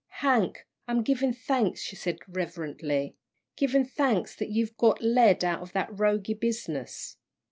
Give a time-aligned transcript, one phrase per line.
[0.23, 3.15] "Hank, I'm givin' thanks," she said, reverently,
[3.55, 7.17] "givin' thanks that you've got led out of that roguey business."